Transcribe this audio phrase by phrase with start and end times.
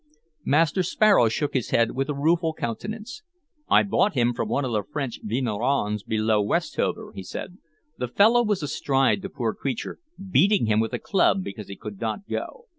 [0.45, 3.21] Master Sparrow shook his head, with a rueful countenance.
[3.69, 7.59] "I bought him from one of the French vignerons below Westover," he said.
[7.99, 9.99] "The fellow was astride the poor creature,
[10.31, 12.65] beating him with a club because he could not go.